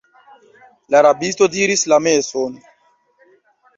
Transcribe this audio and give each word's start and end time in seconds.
La 0.95 1.01
rabisto 1.07 1.49
diris 1.57 1.83
la 1.93 2.01
meson! 2.09 2.57